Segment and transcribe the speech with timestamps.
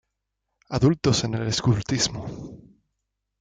[0.71, 2.25] Adultos en el escultismo.